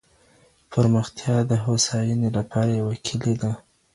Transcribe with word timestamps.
پرمختيا 0.71 1.35
د 1.51 1.51
هوساينې 1.65 2.29
لپاره 2.37 2.71
يوه 2.79 2.95
کلۍ 3.05 3.35
ده. 3.41 3.51